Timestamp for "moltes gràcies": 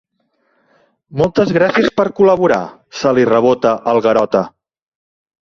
1.21-1.91